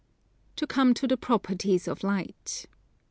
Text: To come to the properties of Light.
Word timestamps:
To 0.55 0.65
come 0.65 0.95
to 0.95 1.05
the 1.07 1.15
properties 1.15 1.87
of 1.87 2.01
Light. 2.01 2.65